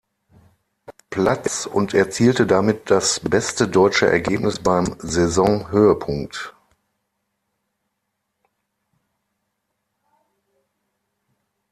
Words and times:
Platz 1.11 1.67
und 1.67 1.93
erzielte 1.93 2.47
damit 2.47 2.89
das 2.89 3.19
beste 3.19 3.67
Deutsche 3.67 4.07
Ergebnis 4.07 4.57
beim 4.57 4.95
Saisonhöhepunkt. 4.97 6.55